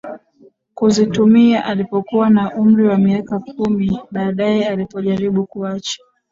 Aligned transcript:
kuzitumia 0.75 1.65
alipokuwa 1.65 2.29
na 2.29 2.55
umri 2.55 2.87
wa 2.87 2.97
miaka 2.97 3.39
kumi 3.39 3.99
Baadaye 4.11 4.67
alipojaribu 4.67 5.45
kuacha 5.45 6.01